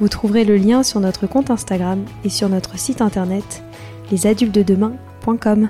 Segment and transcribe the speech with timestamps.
[0.00, 3.64] Vous trouverez le lien sur notre compte Instagram et sur notre site internet
[4.12, 5.68] lesadultesdedemain.com.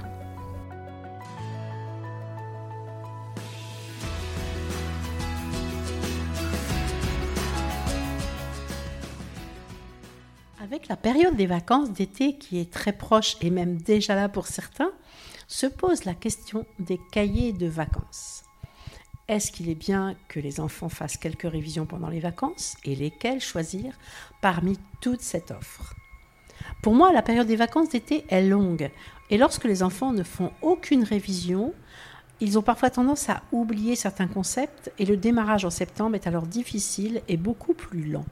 [10.62, 14.47] Avec la période des vacances d'été qui est très proche et même déjà là pour
[14.47, 14.93] certains,
[15.47, 18.43] se pose la question des cahiers de vacances.
[19.29, 23.43] Est-ce qu'il est bien que les enfants fassent quelques révisions pendant les vacances et lesquelles
[23.43, 23.93] choisir
[24.41, 25.95] parmi toute cette offre?
[26.83, 28.91] Pour moi, la période des vacances d'été est longue
[29.29, 31.75] et lorsque les enfants ne font aucune révision,
[32.41, 36.47] ils ont parfois tendance à oublier certains concepts et le démarrage en septembre est alors
[36.47, 38.25] difficile et beaucoup plus lent.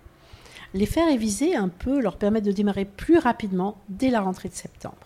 [0.73, 4.55] Les faire réviser un peu leur permet de démarrer plus rapidement dès la rentrée de
[4.55, 5.06] septembre.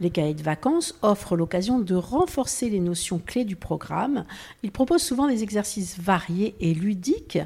[0.00, 4.24] Les cahiers de vacances offrent l'occasion de renforcer les notions clés du programme.
[4.62, 7.40] Ils proposent souvent des exercices variés et ludiques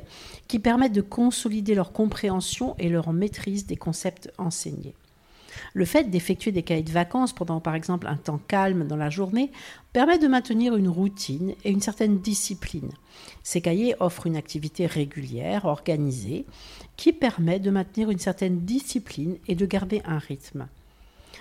[0.48, 4.94] qui permettent de consolider leur compréhension et leur maîtrise des concepts enseignés.
[5.74, 9.10] Le fait d'effectuer des cahiers de vacances pendant par exemple un temps calme dans la
[9.10, 9.50] journée
[9.92, 12.90] permet de maintenir une routine et une certaine discipline.
[13.42, 16.44] Ces cahiers offrent une activité régulière, organisée,
[16.96, 20.69] qui permet de maintenir une certaine discipline et de garder un rythme.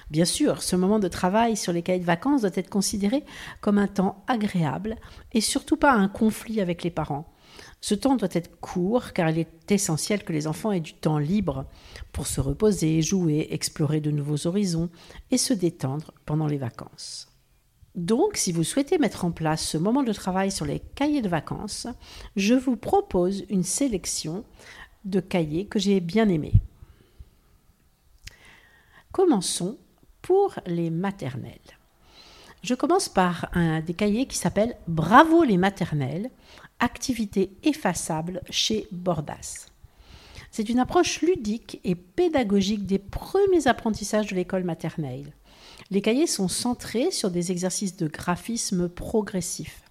[0.09, 3.23] Bien sûr, ce moment de travail sur les cahiers de vacances doit être considéré
[3.61, 4.95] comme un temps agréable
[5.31, 7.31] et surtout pas un conflit avec les parents.
[7.81, 11.17] Ce temps doit être court car il est essentiel que les enfants aient du temps
[11.17, 11.65] libre
[12.11, 14.89] pour se reposer, jouer, explorer de nouveaux horizons
[15.31, 17.27] et se détendre pendant les vacances.
[17.95, 21.27] Donc, si vous souhaitez mettre en place ce moment de travail sur les cahiers de
[21.27, 21.87] vacances,
[22.37, 24.45] je vous propose une sélection
[25.03, 26.61] de cahiers que j'ai bien aimés.
[29.11, 29.77] Commençons
[30.21, 31.59] pour les maternelles.
[32.63, 36.29] Je commence par un des cahiers qui s'appelle Bravo les maternelles,
[36.79, 39.67] activité effaçable chez Bordas.
[40.51, 45.33] C'est une approche ludique et pédagogique des premiers apprentissages de l'école maternelle.
[45.89, 49.81] Les cahiers sont centrés sur des exercices de graphisme progressif.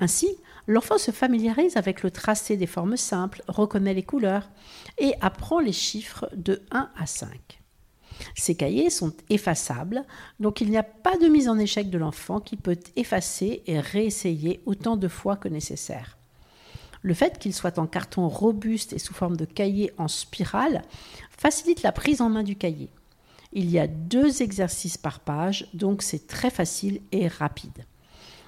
[0.00, 0.28] Ainsi,
[0.66, 4.48] l'enfant se familiarise avec le tracé des formes simples, reconnaît les couleurs
[4.98, 7.60] et apprend les chiffres de 1 à 5.
[8.34, 10.04] Ces cahiers sont effaçables,
[10.40, 13.80] donc il n'y a pas de mise en échec de l'enfant qui peut effacer et
[13.80, 16.16] réessayer autant de fois que nécessaire.
[17.02, 20.82] Le fait qu'ils soient en carton robuste et sous forme de cahier en spirale
[21.30, 22.90] facilite la prise en main du cahier.
[23.52, 27.84] Il y a deux exercices par page, donc c'est très facile et rapide.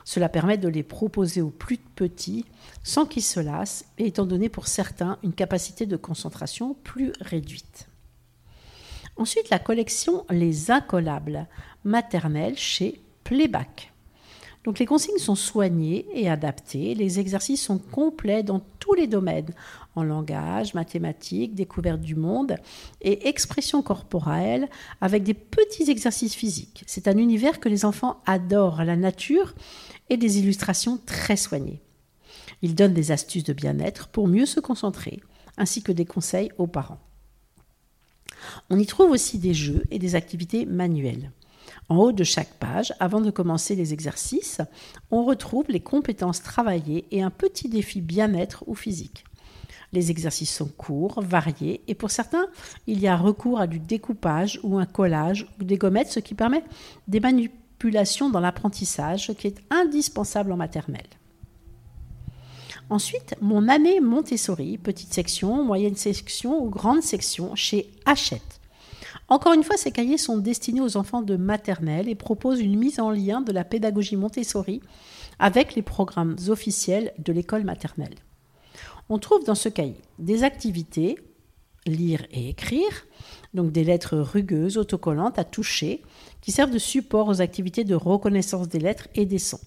[0.05, 2.47] Cela permet de les proposer aux plus petits
[2.83, 7.88] sans qu'ils se lassent et étant donné pour certains une capacité de concentration plus réduite.
[9.19, 11.49] Ensuite, la collection Les Incollables
[11.83, 13.93] maternelles chez Playback.
[14.63, 19.53] Donc les consignes sont soignées et adaptées, les exercices sont complets dans tous les domaines,
[19.97, 22.57] en langage, mathématiques, découverte du monde
[23.01, 24.69] et expression corporelle,
[25.01, 26.85] avec des petits exercices physiques.
[26.87, 29.55] C'est un univers que les enfants adorent, la nature
[30.11, 31.83] et des illustrations très soignées.
[32.63, 35.21] Ils donnent des astuces de bien-être pour mieux se concentrer,
[35.57, 37.01] ainsi que des conseils aux parents.
[38.71, 41.31] On y trouve aussi des jeux et des activités manuelles.
[41.89, 44.61] En haut de chaque page, avant de commencer les exercices,
[45.11, 49.25] on retrouve les compétences travaillées et un petit défi bien-être ou physique.
[49.93, 52.47] Les exercices sont courts, variés, et pour certains,
[52.87, 56.35] il y a recours à du découpage ou un collage ou des gommettes, ce qui
[56.35, 56.63] permet
[57.07, 61.07] des manipulations dans l'apprentissage, ce qui est indispensable en maternelle.
[62.91, 68.61] Ensuite, mon année Montessori, petite section, moyenne section ou grande section chez Hachette.
[69.29, 72.99] Encore une fois, ces cahiers sont destinés aux enfants de maternelle et proposent une mise
[72.99, 74.81] en lien de la pédagogie Montessori
[75.39, 78.15] avec les programmes officiels de l'école maternelle.
[79.11, 81.19] On trouve dans ce cahier des activités,
[81.87, 83.07] lire et écrire,
[83.53, 86.03] donc des lettres rugueuses, autocollantes à toucher,
[86.41, 89.61] qui servent de support aux activités de reconnaissance des lettres et des sons.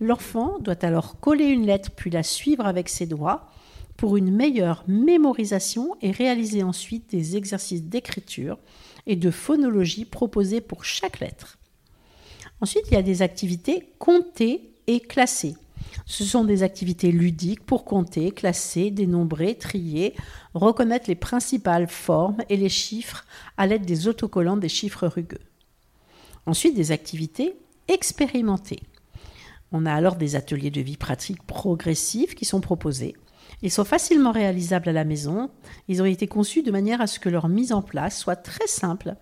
[0.00, 3.48] L'enfant doit alors coller une lettre puis la suivre avec ses doigts
[3.96, 8.58] pour une meilleure mémorisation et réaliser ensuite des exercices d'écriture
[9.06, 11.58] et de phonologie proposés pour chaque lettre.
[12.60, 15.56] Ensuite, il y a des activités comptées et classées.
[16.06, 20.14] Ce sont des activités ludiques pour compter, classer, dénombrer, trier,
[20.54, 23.24] reconnaître les principales formes et les chiffres
[23.56, 25.40] à l'aide des autocollants des chiffres rugueux.
[26.46, 27.56] Ensuite, des activités
[27.88, 28.80] expérimentées.
[29.76, 33.16] On a alors des ateliers de vie pratique progressifs qui sont proposés.
[33.60, 35.50] Ils sont facilement réalisables à la maison.
[35.88, 38.68] Ils ont été conçus de manière à ce que leur mise en place soit très
[38.68, 39.16] simple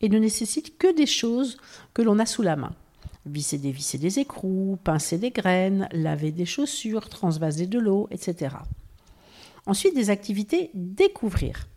[0.00, 1.58] et ne nécessite que des choses
[1.92, 2.72] que l'on a sous la main.
[3.26, 8.56] Visser des vis des écrous, pincer des graines, laver des chaussures, transvaser de l'eau, etc.
[9.66, 11.68] Ensuite, des activités découvrir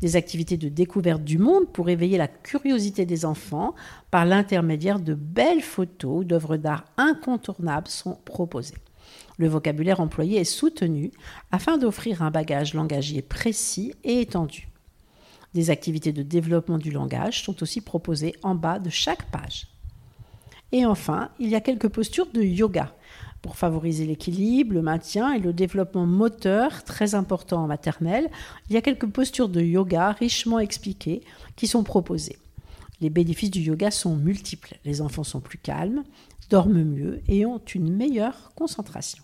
[0.00, 3.74] des activités de découverte du monde pour éveiller la curiosité des enfants
[4.10, 8.74] par l'intermédiaire de belles photos d'œuvres d'art incontournables sont proposées.
[9.36, 11.10] Le vocabulaire employé est soutenu
[11.50, 14.68] afin d'offrir un bagage langagier précis et étendu.
[15.54, 19.68] Des activités de développement du langage sont aussi proposées en bas de chaque page.
[20.72, 22.92] Et enfin, il y a quelques postures de yoga
[23.44, 28.30] pour favoriser l'équilibre, le maintien et le développement moteur, très important en maternelle,
[28.70, 31.20] il y a quelques postures de yoga richement expliquées
[31.54, 32.38] qui sont proposées.
[33.02, 34.78] Les bénéfices du yoga sont multiples.
[34.86, 36.04] Les enfants sont plus calmes,
[36.48, 39.22] dorment mieux et ont une meilleure concentration.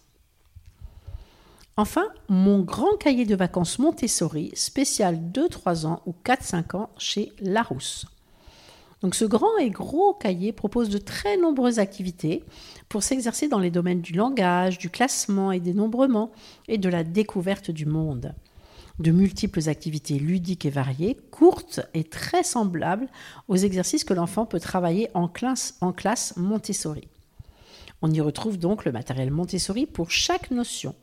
[1.79, 8.05] Enfin, mon grand cahier de vacances Montessori, spécial 2-3 ans ou 4-5 ans chez Larousse.
[9.03, 12.45] Donc ce grand et gros cahier propose de très nombreuses activités
[12.89, 16.33] pour s'exercer dans les domaines du langage, du classement et dénombrement
[16.69, 18.35] et de la découverte du monde.
[18.99, 23.09] De multiples activités ludiques et variées, courtes et très semblables
[23.49, 27.09] aux exercices que l'enfant peut travailler en classe, en classe Montessori.
[28.03, 30.95] On y retrouve donc le matériel Montessori pour chaque notion.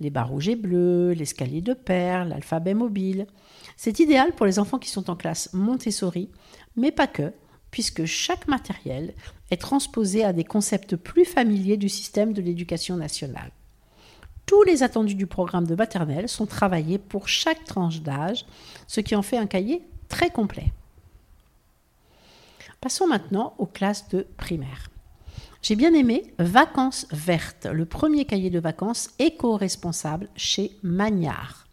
[0.00, 3.26] Les barres rouges et bleues, l'escalier de perles, l'alphabet mobile.
[3.76, 6.30] C'est idéal pour les enfants qui sont en classe Montessori
[6.76, 7.32] mais pas que,
[7.70, 9.14] puisque chaque matériel
[9.50, 13.50] est transposé à des concepts plus familiers du système de l'éducation nationale.
[14.46, 18.44] Tous les attendus du programme de maternelle sont travaillés pour chaque tranche d'âge,
[18.86, 20.72] ce qui en fait un cahier très complet.
[22.80, 24.90] Passons maintenant aux classes de primaire.
[25.64, 31.66] J'ai bien aimé Vacances vertes, le premier cahier de vacances éco-responsable chez Magnard.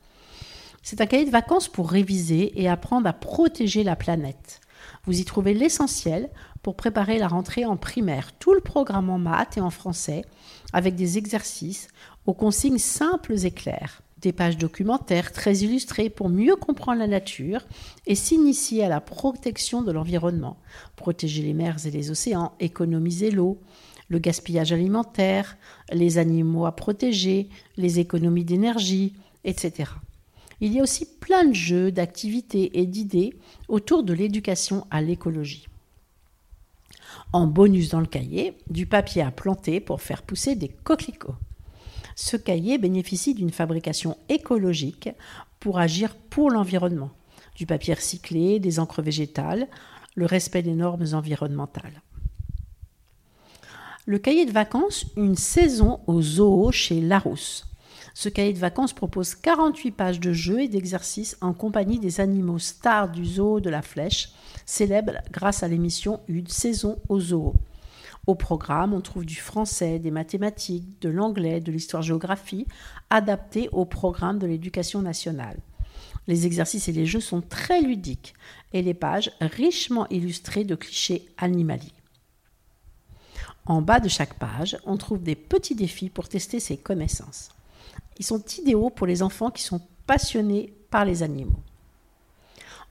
[0.82, 4.62] C'est un cahier de vacances pour réviser et apprendre à protéger la planète.
[5.04, 6.30] Vous y trouvez l'essentiel
[6.64, 10.24] pour préparer la rentrée en primaire, tout le programme en maths et en français,
[10.72, 11.90] avec des exercices
[12.26, 17.66] aux consignes simples et claires, des pages documentaires très illustrées pour mieux comprendre la nature
[18.06, 20.58] et s'initier à la protection de l'environnement,
[20.96, 23.60] protéger les mers et les océans, économiser l'eau,
[24.12, 25.56] le gaspillage alimentaire,
[25.94, 29.14] les animaux à protéger, les économies d'énergie,
[29.46, 29.90] etc.
[30.60, 33.34] Il y a aussi plein de jeux, d'activités et d'idées
[33.70, 35.70] autour de l'éducation à l'écologie.
[37.32, 41.36] En bonus dans le cahier, du papier à planter pour faire pousser des coquelicots.
[42.18, 45.10] Ce cahier bénéficie d'une fabrication écologique
[45.62, 47.12] pour agir pour l'environnement.
[47.56, 49.70] Du papier recyclé, des encres végétales,
[50.16, 52.02] le respect des normes environnementales.
[54.12, 57.66] Le cahier de vacances, une saison au zoo chez Larousse.
[58.14, 62.60] Ce cahier de vacances propose 48 pages de jeux et d'exercices en compagnie des animaux
[62.60, 64.34] stars du zoo de la Flèche,
[64.66, 67.54] célèbres grâce à l'émission Une saison au zoo.
[68.28, 72.68] Au programme, on trouve du français, des mathématiques, de l'anglais, de l'histoire-géographie,
[73.10, 75.60] adaptés au programme de l'éducation nationale.
[76.28, 78.34] Les exercices et les jeux sont très ludiques
[78.74, 81.94] et les pages richement illustrées de clichés animaliers.
[83.66, 87.50] En bas de chaque page, on trouve des petits défis pour tester ses connaissances.
[88.18, 91.62] Ils sont idéaux pour les enfants qui sont passionnés par les animaux.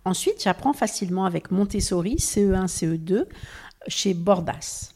[0.04, 3.26] Ensuite, j'apprends facilement avec Montessori CE1, CE2
[3.88, 4.92] chez Bordas.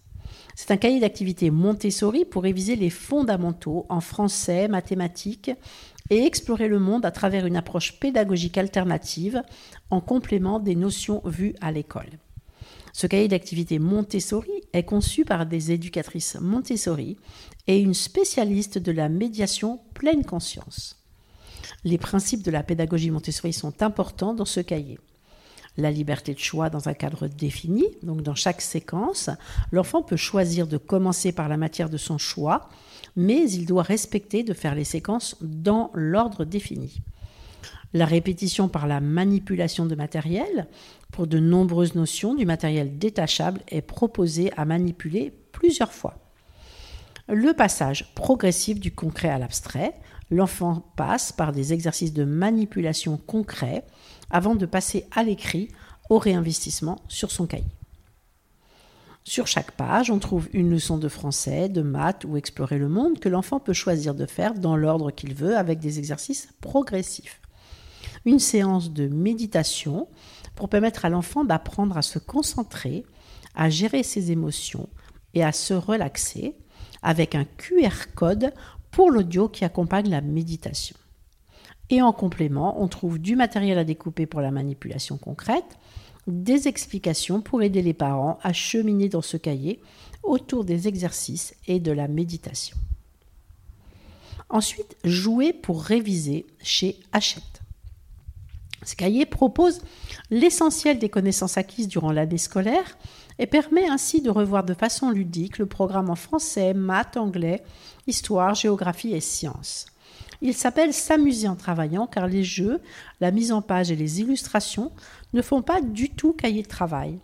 [0.55, 5.51] C'est un cahier d'activité Montessori pour réviser les fondamentaux en français, mathématiques
[6.11, 9.43] et explorer le monde à travers une approche pédagogique alternative
[9.91, 12.11] en complément des notions vues à l'école.
[12.93, 17.17] Ce cahier d'activité Montessori est conçu par des éducatrices Montessori
[17.67, 20.99] et une spécialiste de la médiation pleine conscience.
[21.85, 24.99] Les principes de la pédagogie Montessori sont importants dans ce cahier.
[25.77, 29.31] La liberté de choix dans un cadre défini, donc dans chaque séquence,
[29.73, 32.69] l'enfant peut choisir de commencer par la matière de son choix,
[33.17, 37.01] mais il doit respecter de faire les séquences dans l'ordre défini.
[37.93, 40.67] La répétition par la manipulation de matériel,
[41.13, 46.19] pour de nombreuses notions du matériel détachable, est proposée à manipuler plusieurs fois.
[47.29, 49.95] Le passage progressif du concret à l'abstrait,
[50.31, 53.85] l'enfant passe par des exercices de manipulation concrets
[54.31, 55.69] avant de passer à l'écrit
[56.11, 57.65] au réinvestissement sur son cahier.
[59.27, 63.19] Sur chaque page, on trouve une leçon de français, de maths ou explorer le monde
[63.19, 67.41] que l'enfant peut choisir de faire dans l'ordre qu'il veut avec des exercices progressifs.
[68.25, 70.09] Une séance de méditation
[70.55, 73.05] pour permettre à l'enfant d'apprendre à se concentrer,
[73.55, 74.89] à gérer ses émotions
[75.35, 76.57] et à se relaxer
[77.03, 78.53] avec un QR code
[78.91, 80.97] pour l'audio qui accompagne la méditation.
[81.91, 85.77] Et en complément, on trouve du matériel à découper pour la manipulation concrète,
[86.27, 89.81] des explications pour aider les parents à cheminer dans ce cahier
[90.23, 92.77] autour des exercices et de la méditation.
[94.49, 97.54] Ensuite, jouer pour réviser chez Hachette.
[98.85, 99.81] Ce cahier propose
[100.31, 102.99] l'essentiel des connaissances acquises durant l'année scolaire
[103.39, 107.63] et permet ainsi de revoir de façon ludique le programme en français, maths, anglais,
[108.07, 109.87] histoire, géographie et sciences.
[110.41, 112.81] Il s'appelle S'amuser en travaillant car les jeux,
[113.21, 114.93] la mise en page et les illustrations
[115.33, 117.19] ne font pas du tout cahier de travail.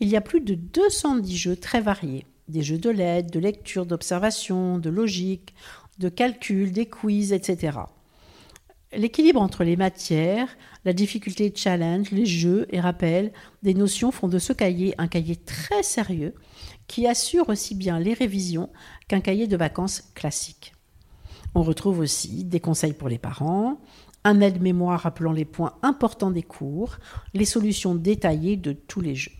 [0.00, 2.26] Il y a plus de 210 jeux très variés.
[2.48, 5.54] Des jeux de lettres, de lecture, d'observation, de logique,
[5.98, 7.78] de calcul, des quiz, etc.
[8.92, 10.48] L'équilibre entre les matières,
[10.84, 15.36] la difficulté challenge, les jeux et rappels des notions font de ce cahier un cahier
[15.36, 16.34] très sérieux
[16.86, 18.70] qui assure aussi bien les révisions
[19.08, 20.72] qu'un cahier de vacances classique.
[21.54, 23.80] On retrouve aussi des conseils pour les parents,
[24.22, 26.98] un aide-mémoire rappelant les points importants des cours,
[27.34, 29.32] les solutions détaillées de tous les jeux.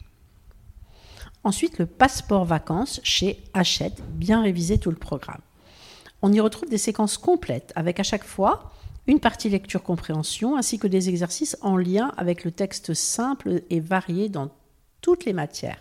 [1.44, 5.42] Ensuite, le passeport vacances chez Hachette, bien révisé tout le programme.
[6.20, 8.72] On y retrouve des séquences complètes avec à chaque fois
[9.06, 14.28] une partie lecture-compréhension ainsi que des exercices en lien avec le texte simple et varié
[14.28, 14.50] dans
[15.00, 15.80] toutes les matières.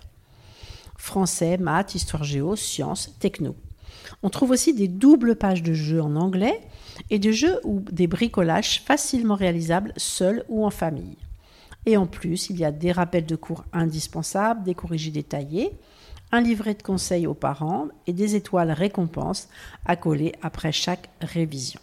[0.98, 3.56] Français, maths, histoire géo, sciences, techno.
[4.22, 6.62] On trouve aussi des doubles pages de jeux en anglais
[7.10, 11.18] et des jeux ou des bricolages facilement réalisables seuls ou en famille.
[11.86, 15.72] Et en plus, il y a des rappels de cours indispensables, des corrigés détaillés,
[16.32, 19.48] un livret de conseils aux parents et des étoiles récompenses
[19.86, 21.80] à coller après chaque révision.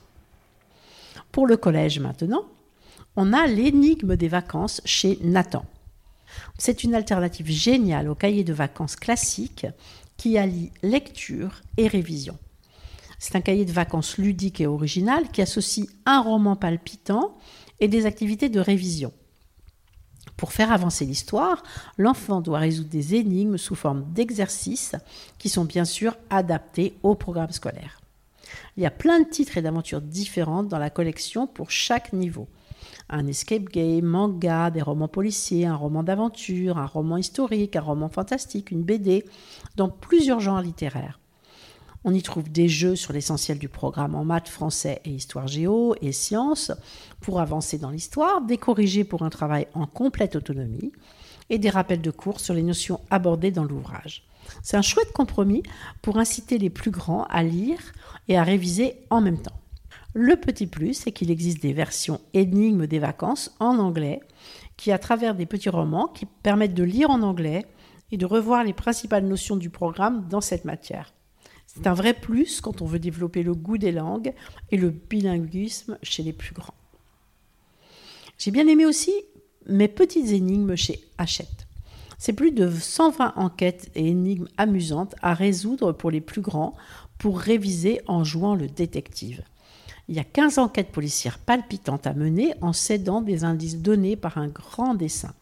[1.32, 2.44] Pour le collège maintenant,
[3.16, 5.64] on a l'énigme des vacances chez Nathan.
[6.58, 9.66] C'est une alternative géniale au cahier de vacances classique
[10.18, 12.38] qui allie lecture et révision.
[13.18, 17.34] C'est un cahier de vacances ludique et original qui associe un roman palpitant
[17.80, 19.12] et des activités de révision.
[20.36, 21.62] Pour faire avancer l'histoire,
[21.96, 24.96] l'enfant doit résoudre des énigmes sous forme d'exercices
[25.38, 28.01] qui sont bien sûr adaptés au programme scolaire.
[28.76, 32.48] Il y a plein de titres et d'aventures différentes dans la collection pour chaque niveau
[33.08, 38.08] un escape game, manga, des romans policiers, un roman d'aventure, un roman historique, un roman
[38.08, 39.24] fantastique, une BD,
[39.76, 41.20] dans plusieurs genres littéraires.
[42.04, 45.94] On y trouve des jeux sur l'essentiel du programme en maths, français et histoire géo
[46.00, 46.72] et sciences
[47.20, 50.90] pour avancer dans l'histoire, des corrigés pour un travail en complète autonomie
[51.50, 54.24] et des rappels de cours sur les notions abordées dans l'ouvrage.
[54.62, 55.62] C'est un chouette compromis
[56.02, 57.80] pour inciter les plus grands à lire
[58.28, 59.58] et à réviser en même temps.
[60.14, 64.20] Le petit plus, c'est qu'il existe des versions énigmes des vacances en anglais
[64.76, 67.64] qui, à travers des petits romans, qui permettent de lire en anglais
[68.10, 71.14] et de revoir les principales notions du programme dans cette matière.
[71.66, 74.34] C'est un vrai plus quand on veut développer le goût des langues
[74.70, 76.74] et le bilinguisme chez les plus grands.
[78.36, 79.12] J'ai bien aimé aussi
[79.66, 81.66] mes petites énigmes chez Hachette.
[82.18, 86.74] C'est plus de 120 enquêtes et énigmes amusantes à résoudre pour les plus grands
[87.18, 89.42] pour réviser en jouant le détective.
[90.08, 94.38] Il y a 15 enquêtes policières palpitantes à mener en cédant des indices donnés par
[94.38, 95.32] un grand dessin.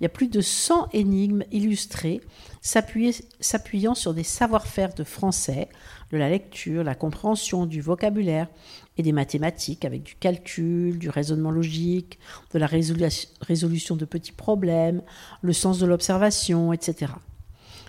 [0.00, 2.20] Il y a plus de 100 énigmes illustrées
[2.60, 5.68] s'appuyant sur des savoir-faire de français,
[6.10, 8.48] de la lecture, la compréhension, du vocabulaire
[8.98, 12.18] et des mathématiques avec du calcul, du raisonnement logique,
[12.52, 15.02] de la résolution de petits problèmes,
[15.40, 17.12] le sens de l'observation, etc.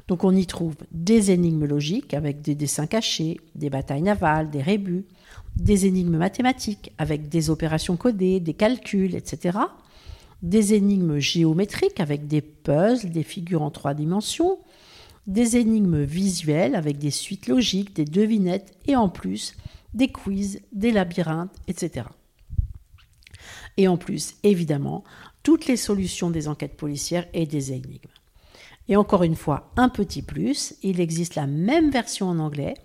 [0.08, 4.62] Donc on y trouve des énigmes logiques avec des dessins cachés, des batailles navales, des
[4.62, 5.06] rébus,
[5.56, 9.60] des énigmes mathématiques avec des opérations codées, des calculs, etc.
[10.42, 14.60] Des énigmes géométriques avec des puzzles, des figures en trois dimensions,
[15.26, 19.56] des énigmes visuelles avec des suites logiques, des devinettes et en plus
[19.94, 22.08] des quiz, des labyrinthes, etc.
[23.78, 25.04] Et en plus, évidemment,
[25.42, 28.10] toutes les solutions des enquêtes policières et des énigmes.
[28.88, 32.76] Et encore une fois, un petit plus, il existe la même version en anglais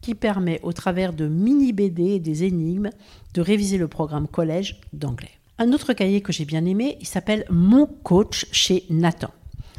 [0.00, 2.90] qui permet au travers de mini BD et des énigmes
[3.32, 5.30] de réviser le programme collège d'anglais.
[5.58, 9.30] Un autre cahier que j'ai bien aimé, il s'appelle Mon coach chez Nathan,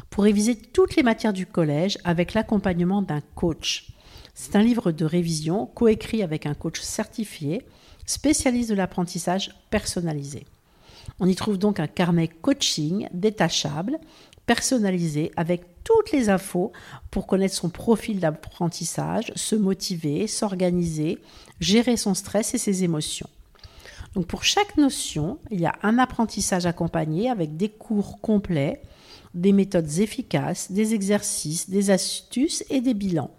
[0.08, 3.92] pour réviser toutes les matières du collège avec l'accompagnement d'un coach.
[4.38, 7.62] C'est un livre de révision coécrit avec un coach certifié,
[8.04, 10.44] spécialiste de l'apprentissage personnalisé.
[11.18, 13.98] On y trouve donc un carnet coaching détachable
[14.44, 16.70] personnalisé avec toutes les infos
[17.10, 21.18] pour connaître son profil d'apprentissage, se motiver, s'organiser,
[21.58, 23.30] gérer son stress et ses émotions.
[24.14, 28.82] Donc pour chaque notion, il y a un apprentissage accompagné avec des cours complets,
[29.32, 33.30] des méthodes efficaces, des exercices, des astuces et des bilans.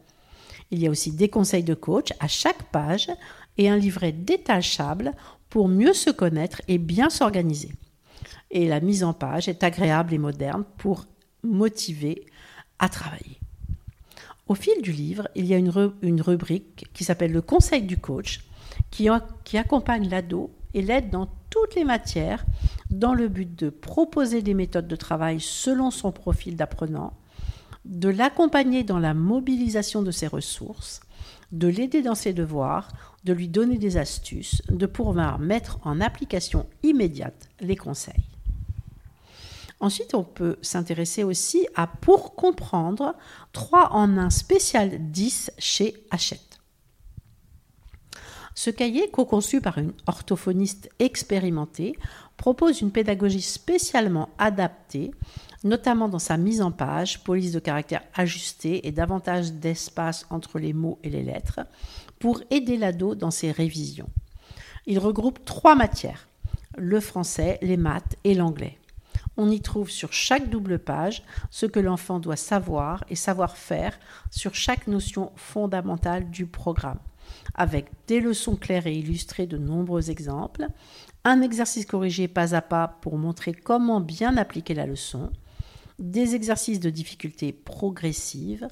[0.72, 3.10] Il y a aussi des conseils de coach à chaque page
[3.58, 5.14] et un livret détachable
[5.50, 7.72] pour mieux se connaître et bien s'organiser
[8.52, 11.06] et la mise en page est agréable et moderne pour
[11.44, 12.26] motiver
[12.80, 13.40] à travailler.
[14.48, 18.42] Au fil du livre, il y a une, rubrique qui s'appelle le conseil du coach
[18.92, 19.10] qui,
[19.58, 22.46] accompagne l'ado et l'aide dans toutes les matières
[22.90, 27.14] dans le but de proposer des méthodes de travail selon son profil d'apprenant,
[27.88, 31.00] de l'accompagner dans la mobilisation de ses ressources,
[31.52, 32.90] de l'aider dans ses devoirs,
[33.24, 38.26] de lui donner des astuces, de pouvoir mettre en application immédiate les conseils.
[39.80, 43.16] Ensuite, on peut s'intéresser aussi à Pour comprendre
[43.54, 46.47] 3 en 1 spécial 10 chez Hachette.
[48.58, 51.94] Ce cahier, co-conçu par une orthophoniste expérimentée,
[52.38, 55.12] propose une pédagogie spécialement adaptée,
[55.64, 60.74] notamment dans sa mise en page, police de caractère ajustée et davantage d'espace entre les
[60.74, 61.60] mots et les lettres,
[62.18, 64.10] pour aider l'ado dans ses révisions.
[64.88, 66.28] Il regroupe trois matières,
[66.76, 68.80] le français, les maths et l'anglais.
[69.38, 74.00] On y trouve sur chaque double page ce que l'enfant doit savoir et savoir faire
[74.32, 76.98] sur chaque notion fondamentale du programme,
[77.58, 80.68] avec des leçons claires et illustrées de nombreux exemples,
[81.24, 85.32] un exercice corrigé pas à pas pour montrer comment bien appliquer la leçon,
[86.00, 88.68] des exercices de difficulté progressive,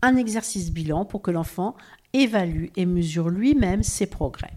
[0.00, 1.76] un exercice bilan pour que l'enfant
[2.12, 4.52] évalue et mesure lui-même ses progrès.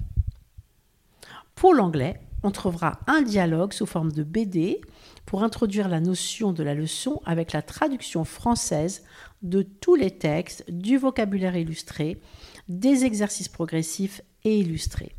[1.56, 4.82] Pour l'anglais, on trouvera un dialogue sous forme de BD
[5.26, 9.04] pour introduire la notion de la leçon avec la traduction française
[9.44, 12.20] de tous les textes, du vocabulaire illustré,
[12.80, 15.16] des exercices progressifs et illustrés.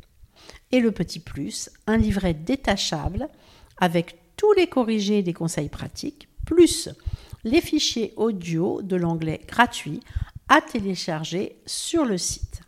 [0.71, 3.29] Et le petit plus, un livret détachable
[3.77, 6.89] avec tous les corrigés des conseils pratiques, plus
[7.43, 9.99] les fichiers audio de l'anglais gratuit
[10.49, 12.61] à télécharger sur le site.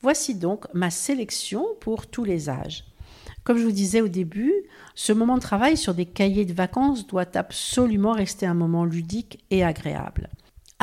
[0.00, 2.84] Voici donc ma sélection pour tous les âges.
[3.44, 4.52] Comme je vous disais au début,
[4.94, 9.44] ce moment de travail sur des cahiers de vacances doit absolument rester un moment ludique
[9.50, 10.28] et agréable.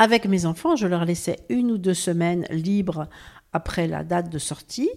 [0.00, 3.06] Avec mes enfants, je leur laissais une ou deux semaines libres
[3.52, 4.88] après la date de sortie,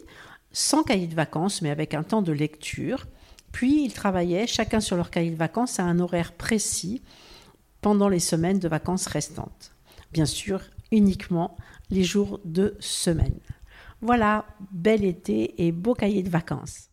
[0.54, 3.06] sans cahier de vacances, mais avec un temps de lecture.
[3.52, 7.02] Puis ils travaillaient chacun sur leur cahier de vacances à un horaire précis
[7.82, 9.74] pendant les semaines de vacances restantes.
[10.14, 11.58] Bien sûr, uniquement
[11.90, 13.42] les jours de semaine.
[14.00, 16.93] Voilà, bel été et beau cahier de vacances.